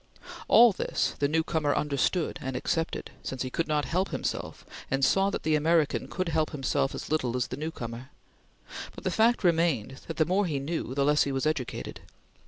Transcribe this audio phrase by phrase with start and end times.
[0.47, 5.29] All this, the newcomer understood and accepted, since he could not help himself and saw
[5.29, 8.09] that the American could help himself as little as the newcomer;
[8.95, 11.99] but the fact remained that the more he knew, the less he was educated.